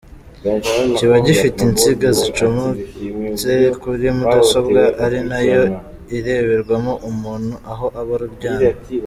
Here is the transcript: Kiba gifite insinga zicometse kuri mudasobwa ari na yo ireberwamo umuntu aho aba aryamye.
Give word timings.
Kiba 0.95 1.17
gifite 1.27 1.57
insinga 1.67 2.09
zicometse 2.19 3.51
kuri 3.81 4.05
mudasobwa 4.17 4.81
ari 5.03 5.19
na 5.29 5.39
yo 5.51 5.61
ireberwamo 6.17 6.93
umuntu 7.09 7.53
aho 7.71 7.85
aba 7.99 8.15
aryamye. 8.27 8.71